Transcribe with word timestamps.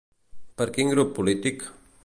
Per 0.61 0.67
quin 0.77 0.89
grup 0.95 1.13
polític? 1.19 1.65